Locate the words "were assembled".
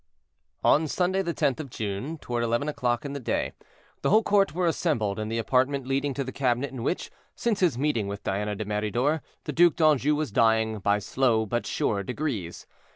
4.51-5.19